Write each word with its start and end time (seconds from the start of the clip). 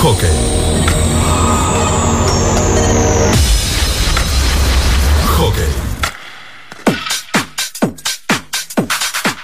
Hockey. 0.00 0.28
Hockey. 5.36 5.64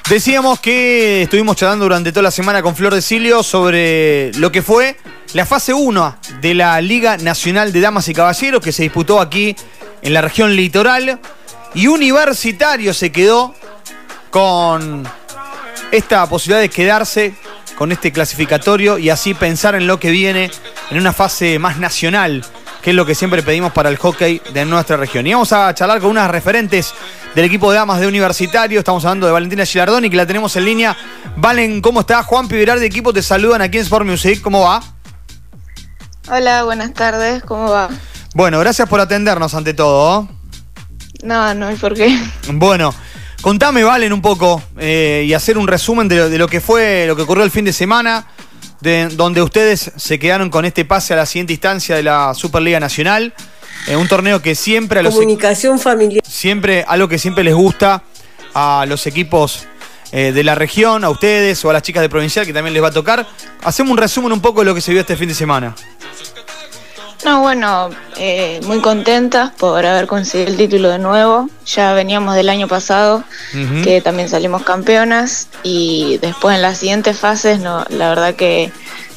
Decíamos 0.08 0.60
que 0.60 1.22
estuvimos 1.22 1.56
charlando 1.56 1.86
durante 1.86 2.12
toda 2.12 2.22
la 2.22 2.30
semana 2.30 2.62
con 2.62 2.76
Flor 2.76 2.94
de 2.94 3.02
Silio 3.02 3.42
sobre 3.42 4.32
lo 4.34 4.52
que 4.52 4.62
fue 4.62 4.96
la 5.32 5.44
fase 5.44 5.74
1 5.74 6.18
de 6.40 6.54
la 6.54 6.80
Liga 6.80 7.16
Nacional 7.16 7.72
de 7.72 7.80
Damas 7.80 8.08
y 8.08 8.14
Caballeros 8.14 8.62
que 8.62 8.70
se 8.70 8.84
disputó 8.84 9.20
aquí 9.20 9.56
en 10.02 10.14
la 10.14 10.20
región 10.20 10.54
litoral. 10.54 11.18
Y 11.74 11.88
Universitario 11.88 12.94
se 12.94 13.10
quedó 13.10 13.56
con 14.30 15.02
esta 15.90 16.28
posibilidad 16.28 16.60
de 16.60 16.68
quedarse 16.68 17.34
con 17.76 17.92
este 17.92 18.12
clasificatorio 18.12 18.98
y 18.98 19.10
así 19.10 19.34
pensar 19.34 19.74
en 19.74 19.86
lo 19.86 19.98
que 19.98 20.10
viene 20.10 20.50
en 20.90 20.98
una 20.98 21.12
fase 21.12 21.58
más 21.58 21.78
nacional, 21.78 22.44
que 22.82 22.90
es 22.90 22.96
lo 22.96 23.06
que 23.06 23.14
siempre 23.14 23.42
pedimos 23.42 23.72
para 23.72 23.88
el 23.88 23.96
hockey 23.96 24.40
de 24.52 24.64
nuestra 24.64 24.96
región. 24.96 25.26
Y 25.26 25.32
vamos 25.32 25.52
a 25.52 25.74
charlar 25.74 26.00
con 26.00 26.10
unas 26.10 26.30
referentes 26.30 26.94
del 27.34 27.44
equipo 27.44 27.70
de 27.70 27.78
damas 27.78 28.00
de 28.00 28.06
Universitario. 28.06 28.78
Estamos 28.78 29.04
hablando 29.04 29.26
de 29.26 29.32
Valentina 29.32 29.64
Gilardoni, 29.64 30.10
que 30.10 30.16
la 30.16 30.26
tenemos 30.26 30.54
en 30.56 30.64
línea. 30.64 30.96
Valen, 31.36 31.80
¿cómo 31.80 32.00
está? 32.00 32.22
Juan 32.22 32.48
Piberar 32.48 32.78
de 32.78 32.86
equipo 32.86 33.12
te 33.12 33.22
saludan 33.22 33.62
aquí 33.62 33.78
en 33.78 33.84
Sport 33.84 34.06
Music. 34.06 34.40
¿Cómo 34.40 34.62
va? 34.62 34.82
Hola, 36.28 36.64
buenas 36.64 36.94
tardes, 36.94 37.42
¿cómo 37.44 37.68
va? 37.70 37.90
Bueno, 38.34 38.58
gracias 38.58 38.88
por 38.88 39.00
atendernos 39.00 39.54
ante 39.54 39.74
todo. 39.74 40.28
No, 41.22 41.54
no 41.54 41.66
hay 41.66 41.76
por 41.76 41.94
qué. 41.94 42.18
Bueno, 42.52 42.94
contame, 43.44 43.84
Valen, 43.84 44.10
un 44.14 44.22
poco 44.22 44.62
eh, 44.78 45.26
y 45.26 45.34
hacer 45.34 45.58
un 45.58 45.68
resumen 45.68 46.08
de 46.08 46.16
lo, 46.16 46.30
de 46.30 46.38
lo 46.38 46.48
que 46.48 46.62
fue, 46.62 47.04
lo 47.06 47.14
que 47.14 47.22
ocurrió 47.22 47.44
el 47.44 47.50
fin 47.50 47.66
de 47.66 47.74
semana, 47.74 48.26
de, 48.80 49.08
donde 49.08 49.42
ustedes 49.42 49.92
se 49.96 50.18
quedaron 50.18 50.48
con 50.48 50.64
este 50.64 50.86
pase 50.86 51.12
a 51.12 51.16
la 51.18 51.26
siguiente 51.26 51.52
instancia 51.52 51.94
de 51.94 52.02
la 52.02 52.32
Superliga 52.32 52.80
Nacional. 52.80 53.34
Eh, 53.86 53.96
un 53.96 54.08
torneo 54.08 54.40
que 54.40 54.54
siempre 54.54 55.00
a 55.00 55.02
los 55.02 55.12
Comunicación 55.12 55.78
familiar. 55.78 56.24
siempre 56.26 56.86
algo 56.88 57.06
que 57.06 57.18
siempre 57.18 57.44
les 57.44 57.54
gusta 57.54 58.02
a 58.54 58.86
los 58.88 59.06
equipos 59.06 59.66
eh, 60.10 60.32
de 60.32 60.42
la 60.42 60.54
región, 60.54 61.04
a 61.04 61.10
ustedes 61.10 61.62
o 61.66 61.70
a 61.70 61.74
las 61.74 61.82
chicas 61.82 62.00
de 62.00 62.08
provincial 62.08 62.46
que 62.46 62.54
también 62.54 62.72
les 62.72 62.82
va 62.82 62.88
a 62.88 62.92
tocar. 62.92 63.26
Hacemos 63.62 63.90
un 63.90 63.98
resumen 63.98 64.32
un 64.32 64.40
poco 64.40 64.60
de 64.60 64.64
lo 64.64 64.74
que 64.74 64.80
se 64.80 64.90
vio 64.90 65.02
este 65.02 65.16
fin 65.16 65.28
de 65.28 65.34
semana. 65.34 65.76
No, 67.24 67.40
bueno, 67.40 67.88
eh, 68.18 68.60
muy 68.64 68.80
contentas 68.80 69.50
por 69.52 69.86
haber 69.86 70.06
conseguido 70.06 70.50
el 70.50 70.56
título 70.58 70.90
de 70.90 70.98
nuevo. 70.98 71.48
Ya 71.64 71.94
veníamos 71.94 72.34
del 72.34 72.50
año 72.50 72.68
pasado, 72.68 73.24
que 73.82 74.02
también 74.02 74.28
salimos 74.28 74.62
campeonas, 74.62 75.48
y 75.62 76.18
después 76.20 76.54
en 76.56 76.60
las 76.62 76.78
siguientes 76.78 77.18
fases, 77.18 77.60
no, 77.60 77.84
la 77.88 78.10
verdad 78.10 78.34
que 78.34 78.70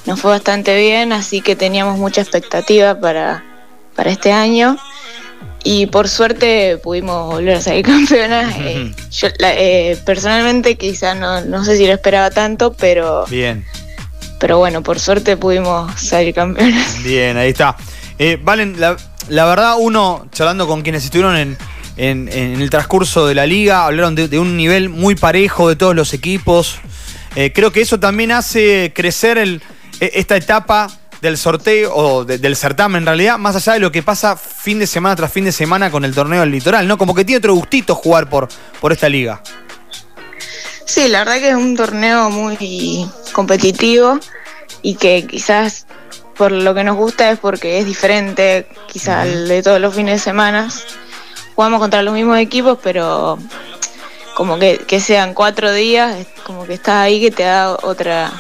nos 0.06 0.22
fue 0.22 0.32
bastante 0.32 0.78
bien, 0.78 1.12
así 1.12 1.42
que 1.42 1.58
teníamos 1.58 1.98
mucha 1.98 2.22
expectativa 2.22 2.98
para, 2.98 3.44
para 3.94 4.10
este 4.10 4.32
año. 4.32 4.78
Y 5.66 5.88
por 5.88 6.08
suerte 6.08 6.78
pudimos 6.82 7.26
volver 7.30 7.56
a 7.58 7.62
salir 7.62 7.84
campeonas. 7.86 8.56
Eh, 8.58 8.94
yo, 9.12 9.28
la- 9.40 9.54
eh, 9.54 9.98
personalmente 10.06 10.76
quizá 10.78 11.14
no, 11.14 11.42
no 11.42 11.66
sé 11.66 11.76
si 11.76 11.86
lo 11.86 11.92
esperaba 11.92 12.30
tanto, 12.32 12.72
pero, 12.72 13.26
Bien, 13.26 13.66
pero 14.40 14.58
bueno, 14.60 14.82
por 14.84 15.00
suerte 15.00 15.38
pudimos 15.38 16.00
salir 16.00 16.34
campeonas. 16.34 17.02
bien, 17.04 17.38
ahí 17.38 17.50
está. 17.50 17.76
Eh, 18.20 18.40
Valen, 18.42 18.80
la, 18.80 18.98
la 19.30 19.46
verdad, 19.46 19.76
uno, 19.80 20.28
charlando 20.32 20.68
con 20.68 20.82
quienes 20.82 21.04
estuvieron 21.06 21.36
en, 21.36 21.58
en- 21.98 22.30
en 22.32 22.62
el 22.62 22.70
transcurso 22.70 23.28
de 23.28 23.36
la 23.36 23.46
liga, 23.46 23.86
hablaron 23.86 24.16
de, 24.16 24.28
de 24.28 24.40
un 24.40 24.56
nivel 24.58 24.90
muy 24.90 25.16
parejo 25.16 25.70
de 25.70 25.76
todos 25.76 25.96
los 25.96 26.14
equipos. 26.14 26.78
Eh, 27.36 27.52
creo 27.54 27.72
que 27.72 27.82
eso 27.82 28.00
también 28.00 28.32
hace 28.32 28.92
crecer 28.96 29.38
el- 29.38 29.62
e- 30.00 30.12
esta 30.16 30.36
etapa 30.36 30.88
del 31.22 31.38
sorteo, 31.38 31.96
o 31.96 32.26
de- 32.26 32.38
del 32.38 32.56
certamen 32.56 33.02
en 33.02 33.06
realidad, 33.08 33.38
más 33.40 33.56
allá 33.56 33.74
de 33.74 33.80
lo 33.80 33.92
que 33.92 34.04
pasa 34.04 34.36
fin 34.38 34.78
de 34.80 34.86
semana 34.88 35.16
tras 35.16 35.32
fin 35.32 35.46
de 35.46 35.52
semana 35.52 35.90
con 35.92 36.06
el 36.06 36.14
torneo 36.14 36.42
del 36.42 36.52
litoral, 36.52 36.88
¿no? 36.88 36.98
Como 36.98 37.14
que 37.16 37.26
tiene 37.26 37.40
otro 37.40 37.54
gustito 37.56 37.96
jugar 37.96 38.30
por, 38.30 38.48
por 38.80 38.92
esta 38.92 39.10
liga. 39.10 39.42
Sí, 40.86 41.08
la 41.10 41.20
verdad 41.20 41.40
que 41.40 41.50
es 41.50 41.56
un 41.56 41.76
torneo 41.76 42.30
muy 42.30 43.06
competitivo 43.38 44.20
y 44.82 44.96
que 44.96 45.28
quizás 45.28 45.86
por 46.36 46.52
lo 46.52 46.74
que 46.74 46.84
nos 46.84 46.98
gusta 46.98 47.30
es 47.30 47.38
porque 47.38 47.78
es 47.78 47.86
diferente 47.86 48.68
quizás 48.88 49.28
al 49.28 49.48
de 49.48 49.62
todos 49.62 49.80
los 49.80 49.94
fines 49.94 50.16
de 50.16 50.20
semana. 50.20 50.70
Jugamos 51.54 51.80
contra 51.80 52.02
los 52.02 52.16
mismos 52.16 52.40
equipos, 52.40 52.80
pero 52.82 53.38
como 54.36 54.58
que, 54.58 54.80
que 54.88 55.00
sean 55.00 55.36
cuatro 55.36 55.72
días, 55.72 56.26
como 56.46 56.66
que 56.66 56.74
estás 56.74 56.96
ahí 56.96 57.22
que 57.22 57.30
te 57.30 57.44
da 57.44 57.78
otra 57.84 58.32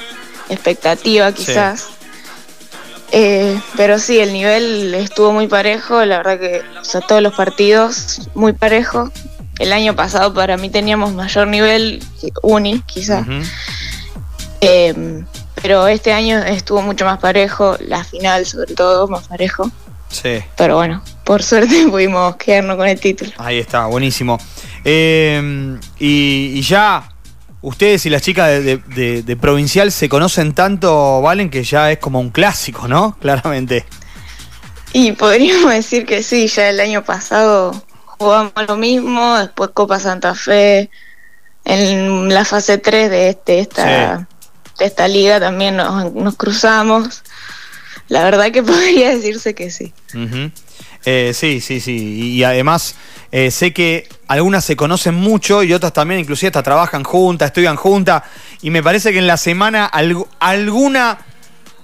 expectativa 0.49 1.31
quizás. 1.31 1.89
Eh, 3.11 3.55
pero 3.75 3.99
sí, 3.99 4.17
el 4.17 4.33
nivel 4.33 4.95
estuvo 4.95 5.31
muy 5.31 5.47
parejo, 5.47 6.03
la 6.05 6.17
verdad 6.17 6.39
que 6.39 6.63
o 6.81 6.83
sea, 6.83 7.01
todos 7.01 7.21
los 7.21 7.35
partidos 7.35 8.29
muy 8.33 8.53
parejos. 8.53 9.11
El 9.59 9.73
año 9.73 9.95
pasado 9.95 10.33
para 10.33 10.57
mí 10.57 10.71
teníamos 10.71 11.13
mayor 11.13 11.47
nivel, 11.47 12.03
Uni 12.41 12.81
quizás. 12.81 13.27
Eh, 14.61 15.23
pero 15.61 15.87
este 15.87 16.13
año 16.13 16.39
estuvo 16.39 16.81
mucho 16.81 17.05
más 17.05 17.19
parejo, 17.19 17.77
la 17.79 18.03
final 18.03 18.45
sobre 18.45 18.73
todo 18.75 19.07
más 19.07 19.27
parejo. 19.27 19.69
Sí. 20.09 20.39
Pero 20.55 20.75
bueno, 20.77 21.01
por 21.25 21.43
suerte 21.43 21.87
pudimos 21.89 22.35
quedarnos 22.37 22.77
con 22.77 22.87
el 22.87 22.99
título. 22.99 23.31
Ahí 23.37 23.59
está, 23.59 23.85
buenísimo. 23.87 24.37
Eh, 24.83 25.77
y, 25.99 26.51
y 26.55 26.61
ya 26.61 27.09
ustedes 27.61 28.05
y 28.05 28.09
las 28.09 28.21
chicas 28.21 28.47
de, 28.49 28.61
de- 28.61 28.77
de- 28.95 29.23
de 29.23 29.35
Provincial 29.35 29.91
se 29.91 30.07
conocen 30.07 30.53
tanto, 30.53 31.21
Valen, 31.21 31.49
que 31.49 31.63
ya 31.63 31.91
es 31.91 31.97
como 31.97 32.19
un 32.19 32.29
clásico, 32.29 32.87
¿no? 32.87 33.17
Claramente. 33.21 33.85
Y 34.93 35.11
podríamos 35.11 35.71
decir 35.73 36.05
que 36.05 36.23
sí, 36.23 36.47
ya 36.47 36.69
el 36.69 36.79
año 36.79 37.03
pasado 37.03 37.73
jugamos 38.19 38.53
lo 38.67 38.77
mismo, 38.77 39.37
después 39.37 39.71
Copa 39.73 39.99
Santa 39.99 40.33
Fe, 40.33 40.89
en 41.65 42.33
la 42.33 42.45
fase 42.45 42.77
3 42.77 43.09
de, 43.09 43.29
este, 43.29 43.59
esta, 43.59 44.27
de 44.79 44.85
esta 44.85 45.07
liga 45.07 45.39
también 45.39 45.77
nos, 45.77 46.13
nos 46.13 46.35
cruzamos. 46.35 47.23
La 48.09 48.23
verdad 48.23 48.51
que 48.51 48.63
podría 48.63 49.09
decirse 49.15 49.53
que 49.53 49.69
sí. 49.71 49.93
Eh, 51.05 51.31
sí, 51.33 51.61
sí, 51.61 51.79
sí. 51.79 51.95
Y, 51.95 52.27
y 52.39 52.43
además 52.43 52.95
eh, 53.31 53.51
sé 53.51 53.73
que 53.73 54.07
algunas 54.27 54.65
se 54.65 54.75
conocen 54.75 55.15
mucho 55.15 55.63
y 55.63 55.73
otras 55.73 55.93
también, 55.93 56.19
inclusive 56.21 56.47
hasta 56.47 56.63
trabajan 56.63 57.03
juntas, 57.03 57.47
estudian 57.47 57.75
juntas. 57.75 58.23
Y 58.61 58.69
me 58.69 58.81
parece 58.83 59.11
que 59.11 59.19
en 59.19 59.27
la 59.27 59.37
semana 59.37 59.89
algu- 59.91 60.27
alguna, 60.39 61.17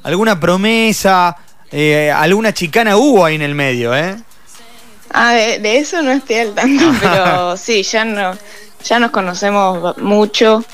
alguna 0.04 0.40
promesa, 0.40 1.38
eh, 1.72 2.12
alguna 2.12 2.54
chicana 2.54 2.98
hubo 2.98 3.24
ahí 3.26 3.36
en 3.36 3.42
el 3.44 3.56
medio, 3.56 3.96
¿eh? 3.96 4.16
Ah, 5.12 5.34
de, 5.34 5.60
de 5.60 5.78
eso 5.78 6.02
no 6.02 6.12
estoy 6.12 6.38
al 6.38 6.54
tanto, 6.56 6.92
pero 7.02 7.56
sí, 7.56 7.84
ya 7.84 8.04
no, 8.04 8.36
ya 8.84 9.00
nos 9.00 9.12
conocemos 9.12 9.98
mucho 10.00 10.66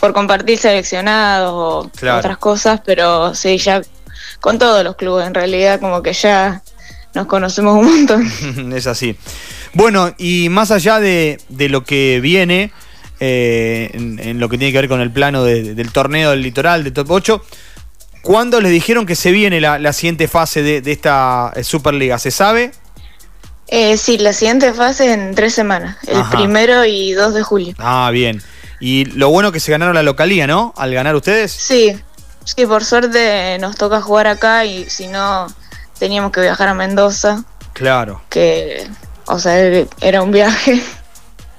por 0.00 0.12
compartir 0.12 0.58
seleccionados 0.58 1.52
o 1.54 1.90
Claro. 1.96 2.18
otras 2.18 2.38
cosas, 2.38 2.80
pero 2.84 3.34
sí, 3.34 3.58
ya 3.58 3.80
con 4.40 4.58
todos 4.58 4.84
los 4.84 4.96
clubes 4.96 5.26
en 5.26 5.34
realidad 5.34 5.80
como 5.80 6.02
que 6.02 6.12
ya 6.12 6.62
nos 7.14 7.26
conocemos 7.26 7.76
un 7.78 7.86
montón. 7.86 8.72
es 8.76 8.86
así. 8.86 9.16
Bueno, 9.74 10.14
y 10.18 10.48
más 10.50 10.70
allá 10.70 11.00
de, 11.00 11.40
de 11.48 11.68
lo 11.68 11.84
que 11.84 12.20
viene, 12.22 12.72
eh, 13.20 13.90
en, 13.94 14.18
en 14.20 14.38
lo 14.40 14.48
que 14.48 14.58
tiene 14.58 14.72
que 14.72 14.78
ver 14.78 14.88
con 14.88 15.00
el 15.00 15.10
plano 15.10 15.42
de- 15.44 15.74
del 15.74 15.90
torneo 15.92 16.30
del 16.30 16.42
litoral, 16.42 16.84
de 16.84 16.90
Top 16.92 17.10
8, 17.10 17.44
¿cuándo 18.22 18.60
les 18.60 18.70
dijeron 18.72 19.06
que 19.06 19.16
se 19.16 19.30
viene 19.32 19.60
la, 19.60 19.78
la 19.78 19.92
siguiente 19.92 20.28
fase 20.28 20.62
de, 20.62 20.80
de 20.80 20.92
esta 20.92 21.52
eh, 21.56 21.64
Superliga? 21.64 22.18
¿Se 22.18 22.30
sabe? 22.30 22.70
Eh, 23.70 23.96
sí, 23.98 24.16
la 24.18 24.32
siguiente 24.32 24.72
fase 24.72 25.12
en 25.12 25.34
tres 25.34 25.54
semanas, 25.54 25.96
el 26.06 26.16
Ajá. 26.18 26.38
primero 26.38 26.84
y 26.86 27.12
2 27.12 27.34
de 27.34 27.42
julio. 27.42 27.74
Ah, 27.78 28.08
bien. 28.12 28.40
Y 28.80 29.06
lo 29.06 29.30
bueno 29.30 29.50
que 29.52 29.60
se 29.60 29.70
ganaron 29.72 29.94
la 29.94 30.02
localía, 30.02 30.46
¿no? 30.46 30.72
Al 30.76 30.92
ganar 30.94 31.14
ustedes. 31.16 31.50
Sí, 31.52 31.98
sí, 32.44 32.66
por 32.66 32.84
suerte 32.84 33.58
nos 33.60 33.76
toca 33.76 34.00
jugar 34.00 34.26
acá 34.26 34.64
y 34.64 34.88
si 34.88 35.06
no 35.08 35.46
teníamos 35.98 36.30
que 36.32 36.40
viajar 36.42 36.68
a 36.68 36.74
Mendoza. 36.74 37.44
Claro. 37.72 38.20
que, 38.28 38.86
o 39.26 39.38
sea, 39.38 39.56
era 40.00 40.22
un 40.22 40.30
viaje. 40.32 40.82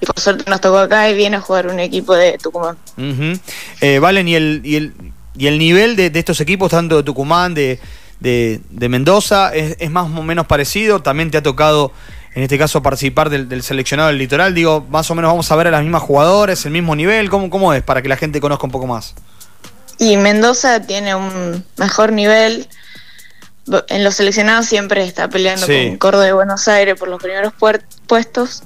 Y 0.02 0.06
por 0.06 0.18
suerte 0.20 0.50
nos 0.50 0.62
tocó 0.62 0.78
acá 0.78 1.10
y 1.10 1.16
viene 1.16 1.36
a 1.38 1.42
jugar 1.42 1.68
un 1.68 1.80
equipo 1.80 2.16
de 2.16 2.38
Tucumán. 2.38 2.78
Ujú. 2.98 3.38
Eh, 3.82 4.00
Valen, 4.00 4.28
¿y 4.30 4.36
el, 4.36 4.62
y 4.64 4.76
el, 4.78 4.94
y 5.38 5.48
el 5.48 5.60
nivel 5.60 5.96
de, 5.98 6.10
de 6.10 6.20
estos 6.20 6.40
equipos, 6.40 6.72
tanto 6.72 6.96
de 6.98 7.04
Tucumán, 7.04 7.54
de, 7.54 7.80
de- 8.22 8.62
de 8.70 8.90
Mendoza, 8.90 9.54
¿es, 9.54 9.76
es 9.80 9.92
más 9.92 10.06
o 10.06 10.24
menos 10.24 10.46
parecido? 10.48 11.02
¿También 11.02 11.32
te 11.32 11.38
ha 11.38 11.44
tocado, 11.44 11.92
en 12.36 12.44
este 12.44 12.58
caso, 12.58 12.82
participar 12.84 13.30
del, 13.30 13.50
del 13.50 13.64
seleccionado 13.64 14.10
del 14.10 14.18
litoral? 14.20 14.54
Digo, 14.54 14.86
más 14.90 15.10
o 15.12 15.16
menos 15.16 15.30
vamos 15.32 15.52
a 15.52 15.56
ver 15.56 15.68
a 15.68 15.72
las 15.72 15.82
mismas 15.82 16.02
jugadoras, 16.04 16.66
el 16.66 16.72
mismo 16.72 16.96
nivel. 16.96 17.30
¿Cómo, 17.30 17.50
¿Cómo 17.50 17.74
es? 17.74 17.82
Para 17.84 18.02
que 18.02 18.10
la 18.10 18.18
gente 18.18 18.40
conozca 18.40 18.66
un 18.66 18.72
poco 18.72 18.88
más. 18.88 19.16
Y 19.98 20.16
Mendoza 20.18 20.82
tiene 20.86 21.16
un 21.16 21.64
mejor 21.78 22.12
nivel. 22.14 22.68
En 23.90 24.04
los 24.04 24.16
seleccionados 24.16 24.66
siempre 24.66 25.04
está 25.04 25.30
peleando 25.30 25.66
Sí. 25.68 25.90
con 25.90 25.98
Córdoba 25.98 26.26
de 26.26 26.34
Buenos 26.34 26.68
Aires 26.68 26.96
por 26.98 27.08
los 27.10 27.22
primeros 27.22 27.54
puestos. 28.08 28.64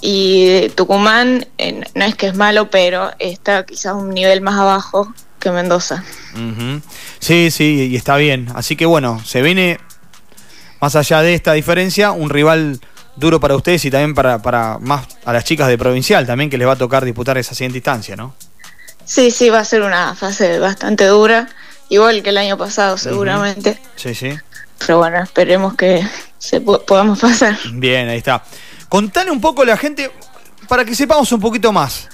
Y 0.00 0.68
Tucumán 0.70 1.46
eh, 1.58 1.82
no 1.94 2.04
es 2.04 2.14
que 2.14 2.26
es 2.26 2.34
malo, 2.34 2.68
pero 2.70 3.10
está 3.18 3.64
quizás 3.64 3.94
un 3.94 4.10
nivel 4.10 4.40
más 4.40 4.54
abajo 4.58 5.12
que 5.38 5.50
Mendoza. 5.50 6.02
Sí, 7.20 7.50
sí, 7.50 7.88
y 7.90 7.96
está 7.96 8.16
bien. 8.16 8.48
Así 8.54 8.76
que 8.76 8.86
bueno, 8.86 9.22
se 9.24 9.40
viene, 9.42 9.78
más 10.84 10.96
allá 10.96 11.22
de 11.22 11.32
esta 11.32 11.54
diferencia, 11.54 12.12
un 12.12 12.28
rival 12.28 12.78
duro 13.16 13.40
para 13.40 13.56
ustedes 13.56 13.82
y 13.86 13.90
también 13.90 14.14
para, 14.14 14.42
para 14.42 14.76
más 14.78 15.06
a 15.24 15.32
las 15.32 15.42
chicas 15.42 15.66
de 15.68 15.78
provincial 15.78 16.26
también 16.26 16.50
que 16.50 16.58
les 16.58 16.68
va 16.68 16.72
a 16.72 16.76
tocar 16.76 17.06
disputar 17.06 17.38
esa 17.38 17.54
siguiente 17.54 17.78
instancia, 17.78 18.16
¿no? 18.16 18.34
Sí, 19.06 19.30
sí, 19.30 19.48
va 19.48 19.60
a 19.60 19.64
ser 19.64 19.80
una 19.80 20.14
fase 20.14 20.58
bastante 20.58 21.06
dura, 21.06 21.48
igual 21.88 22.22
que 22.22 22.28
el 22.28 22.36
año 22.36 22.58
pasado 22.58 22.98
seguramente. 22.98 23.80
Sí, 23.96 24.14
sí. 24.14 24.36
Pero 24.78 24.98
bueno, 24.98 25.22
esperemos 25.22 25.72
que 25.72 26.06
se 26.36 26.60
podamos 26.60 27.18
pasar. 27.18 27.56
Bien, 27.72 28.06
ahí 28.10 28.18
está. 28.18 28.44
Contale 28.90 29.30
un 29.30 29.40
poco 29.40 29.62
a 29.62 29.64
la 29.64 29.78
gente, 29.78 30.12
para 30.68 30.84
que 30.84 30.94
sepamos 30.94 31.32
un 31.32 31.40
poquito 31.40 31.72
más 31.72 32.10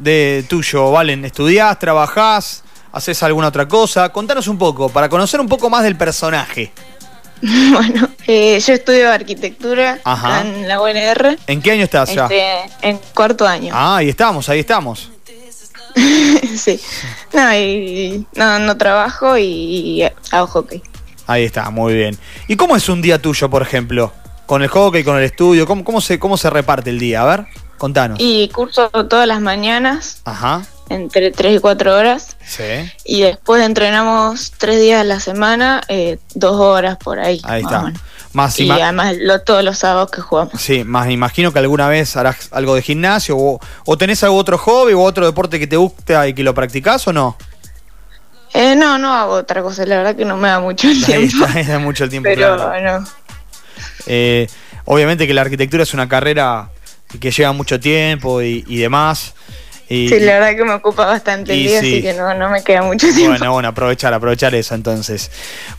de 0.00 0.44
tuyo, 0.48 0.90
Valen. 0.90 1.24
¿Estudiás, 1.24 1.78
trabajás, 1.78 2.64
haces 2.90 3.22
alguna 3.22 3.46
otra 3.46 3.68
cosa? 3.68 4.08
Contanos 4.08 4.48
un 4.48 4.58
poco, 4.58 4.88
para 4.88 5.08
conocer 5.08 5.40
un 5.40 5.46
poco 5.46 5.70
más 5.70 5.84
del 5.84 5.96
personaje. 5.96 6.72
Bueno, 7.72 8.08
eh, 8.26 8.58
yo 8.60 8.74
estudio 8.74 9.10
arquitectura 9.10 10.00
en 10.42 10.68
la 10.68 10.80
UNR. 10.80 11.38
¿En 11.46 11.62
qué 11.62 11.72
año 11.72 11.84
estás 11.84 12.12
ya? 12.14 12.24
Este, 12.24 12.88
en 12.88 12.98
cuarto 13.14 13.46
año. 13.46 13.72
Ah, 13.74 13.96
ahí 13.96 14.08
estamos, 14.08 14.48
ahí 14.48 14.60
estamos. 14.60 15.10
sí. 16.56 16.80
No, 17.32 17.54
y, 17.54 18.26
no, 18.34 18.58
no 18.58 18.76
trabajo 18.76 19.36
y 19.38 20.02
hago 20.30 20.46
hockey. 20.46 20.82
Ahí 21.26 21.44
está, 21.44 21.70
muy 21.70 21.94
bien. 21.94 22.18
¿Y 22.46 22.56
cómo 22.56 22.76
es 22.76 22.88
un 22.88 23.02
día 23.02 23.20
tuyo, 23.20 23.50
por 23.50 23.62
ejemplo? 23.62 24.12
Con 24.46 24.62
el 24.62 24.68
hockey, 24.68 25.04
con 25.04 25.18
el 25.18 25.24
estudio, 25.24 25.66
¿cómo, 25.66 25.84
cómo, 25.84 26.00
se, 26.00 26.18
cómo 26.18 26.36
se 26.36 26.48
reparte 26.48 26.90
el 26.90 26.98
día? 26.98 27.22
A 27.22 27.26
ver, 27.26 27.46
contanos. 27.76 28.18
Y 28.20 28.48
curso 28.48 28.88
todas 28.88 29.26
las 29.26 29.40
mañanas. 29.40 30.22
Ajá. 30.24 30.62
Entre 30.90 31.30
3 31.30 31.56
y 31.56 31.58
4 31.60 31.96
horas. 31.96 32.36
Sí. 32.44 32.64
Y 33.04 33.22
después 33.22 33.62
entrenamos 33.62 34.52
3 34.58 34.80
días 34.80 35.00
a 35.00 35.04
la 35.04 35.20
semana, 35.20 35.82
eh, 35.88 36.18
2 36.34 36.56
horas 36.56 36.96
por 36.96 37.18
ahí. 37.18 37.40
Ahí 37.44 37.62
está. 37.62 37.92
Más 38.32 38.58
y 38.60 38.70
además 38.70 39.16
todos 39.44 39.64
los 39.64 39.78
sábados 39.78 40.10
que 40.10 40.20
jugamos. 40.20 40.60
Sí, 40.60 40.84
más 40.84 41.10
imagino 41.10 41.50
que 41.52 41.58
alguna 41.58 41.88
vez 41.88 42.14
harás 42.16 42.48
algo 42.52 42.74
de 42.74 42.82
gimnasio 42.82 43.36
o, 43.38 43.58
o 43.86 43.98
tenés 43.98 44.22
algún 44.22 44.38
otro 44.38 44.58
hobby 44.58 44.92
o 44.92 45.00
otro 45.00 45.24
deporte 45.24 45.58
que 45.58 45.66
te 45.66 45.76
gusta 45.76 46.28
y 46.28 46.34
que 46.34 46.42
lo 46.42 46.54
practicás 46.54 47.08
o 47.08 47.12
no. 47.12 47.36
Eh, 48.54 48.74
no, 48.76 48.98
no 48.98 49.12
hago 49.12 49.34
otra 49.34 49.62
cosa, 49.62 49.84
la 49.84 49.96
verdad 49.98 50.16
que 50.16 50.24
no 50.24 50.36
me 50.36 50.48
da 50.48 50.60
mucho 50.60 50.88
el 50.88 51.04
tiempo. 51.04 51.46
Ahí 51.54 51.64
da 51.64 51.78
mucho 51.78 52.04
el 52.04 52.10
tiempo, 52.10 52.28
Pero 52.28 52.56
no. 52.56 53.04
Eh, 54.06 54.48
obviamente 54.84 55.26
que 55.26 55.34
la 55.34 55.42
arquitectura 55.42 55.82
es 55.82 55.92
una 55.94 56.08
carrera 56.08 56.70
que 57.20 57.30
lleva 57.30 57.52
mucho 57.52 57.78
tiempo 57.78 58.42
y, 58.42 58.62
demás. 58.76 59.34
Y, 59.88 60.08
sí, 60.08 60.20
la 60.20 60.34
verdad 60.34 60.54
que 60.54 60.64
me 60.64 60.74
ocupa 60.74 61.06
bastante 61.06 61.54
el 61.54 61.66
día, 61.66 61.78
así 61.78 62.02
que 62.02 62.12
no, 62.12 62.34
no, 62.34 62.50
me 62.50 62.62
queda 62.62 62.82
mucho 62.82 63.06
tiempo. 63.14 63.38
Bueno, 63.38 63.52
bueno, 63.52 63.68
aprovechar, 63.68 64.12
aprovechar 64.12 64.54
eso 64.54 64.74
entonces. 64.74 65.30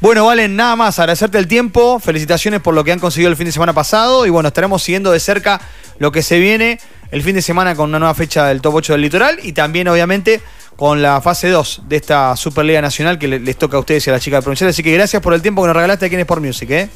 Bueno, 0.02 0.26
Valen, 0.26 0.56
nada 0.56 0.76
más, 0.76 0.98
agradecerte 0.98 1.38
el 1.38 1.48
tiempo, 1.48 2.00
felicitaciones 2.00 2.60
por 2.60 2.74
lo 2.74 2.84
que 2.84 2.92
han 2.92 3.00
conseguido 3.00 3.30
el 3.30 3.38
fin 3.38 3.46
de 3.46 3.52
semana 3.52 3.74
pasado 3.74 4.26
y 4.26 4.32
bueno, 4.32 4.48
estaremos 4.48 4.82
siguiendo 4.82 5.12
de 5.12 5.20
cerca 5.20 5.62
lo 6.00 6.12
que 6.12 6.24
se 6.24 6.40
viene 6.40 6.80
el 7.12 7.22
fin 7.22 7.36
de 7.36 7.42
semana 7.42 7.76
con 7.76 7.90
una 7.90 8.00
nueva 8.00 8.16
fecha 8.16 8.48
del 8.48 8.62
Top 8.62 8.76
8 8.76 8.94
del 8.94 9.02
Litoral 9.02 9.40
y 9.44 9.54
también 9.54 9.88
obviamente 9.88 10.42
con 10.76 11.02
la 11.02 11.22
fase 11.22 11.50
2 11.50 11.84
de 11.88 11.96
esta 11.98 12.36
Superliga 12.36 12.82
Nacional 12.82 13.20
que 13.20 13.28
les 13.28 13.58
toca 13.58 13.78
a 13.78 13.80
ustedes 13.82 14.08
y 14.08 14.10
a 14.10 14.14
la 14.14 14.20
chica 14.20 14.38
de 14.38 14.42
provincial. 14.42 14.70
Así 14.70 14.82
que 14.82 14.94
gracias 14.94 15.22
por 15.22 15.34
el 15.34 15.42
tiempo 15.42 15.62
que 15.62 15.68
nos 15.68 15.76
regalaste 15.76 16.06
aquí 16.06 16.16
en 16.16 16.22
Sport 16.22 16.42
Music. 16.42 16.70
¿eh? 16.72 16.90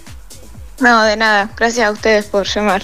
No, 0.79 1.03
de 1.03 1.17
nada. 1.17 1.49
Gracias 1.57 1.87
a 1.87 1.91
ustedes 1.91 2.25
por 2.25 2.47
llamar. 2.47 2.83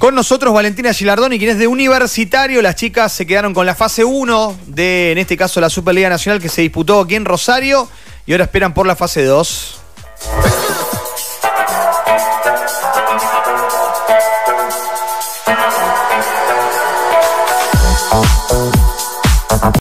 Con 0.00 0.14
nosotros 0.14 0.54
Valentina 0.54 0.94
Gilardoni, 0.94 1.38
quien 1.38 1.50
es 1.50 1.58
de 1.58 1.66
Universitario. 1.66 2.62
Las 2.62 2.74
chicas 2.74 3.12
se 3.12 3.26
quedaron 3.26 3.52
con 3.52 3.66
la 3.66 3.74
fase 3.74 4.02
1 4.02 4.56
de, 4.68 5.12
en 5.12 5.18
este 5.18 5.36
caso, 5.36 5.60
la 5.60 5.68
Superliga 5.68 6.08
Nacional 6.08 6.40
que 6.40 6.48
se 6.48 6.62
disputó 6.62 7.00
aquí 7.00 7.16
en 7.16 7.26
Rosario 7.26 7.86
y 8.24 8.32
ahora 8.32 8.44
esperan 8.44 8.72
por 8.72 8.86
la 8.86 8.96
fase 8.96 9.24
2. 9.24 9.79